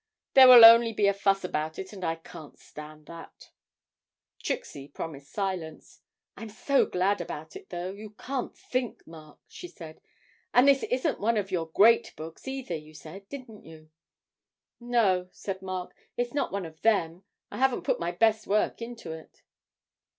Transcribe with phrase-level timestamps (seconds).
[0.33, 3.51] There will only be a fuss about it, and I can't stand that.'
[4.41, 6.01] Trixie promised silence.
[6.35, 10.01] 'I'm so glad about it, though, you can't think, Mark,' she said;
[10.55, 13.91] 'and this isn't one of your great books, either, you said, didn't you?'
[14.79, 17.23] 'No,' said Mark; 'it's not one of them.
[17.51, 19.43] I haven't put my best work into it.'